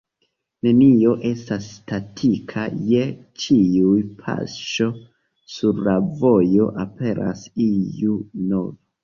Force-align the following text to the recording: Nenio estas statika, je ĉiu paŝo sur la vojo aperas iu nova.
Nenio 0.67 1.09
estas 1.31 1.67
statika, 1.73 2.63
je 2.93 3.03
ĉiu 3.43 3.91
paŝo 4.23 4.89
sur 5.57 5.83
la 5.91 5.95
vojo 6.25 6.71
aperas 6.87 7.47
iu 7.69 8.19
nova. 8.51 8.75